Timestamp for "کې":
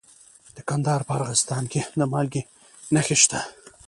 1.71-1.81